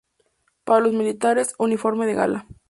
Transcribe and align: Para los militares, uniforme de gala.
Para 0.63 0.79
los 0.79 0.93
militares, 0.93 1.53
uniforme 1.59 2.07
de 2.07 2.15
gala. 2.15 2.47